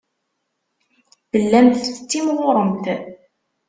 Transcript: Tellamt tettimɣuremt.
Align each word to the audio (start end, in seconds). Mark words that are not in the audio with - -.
Tellamt 1.31 1.83
tettimɣuremt. 1.95 2.85